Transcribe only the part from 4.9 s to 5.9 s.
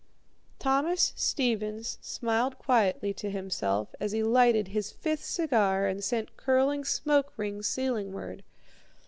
fifth cigar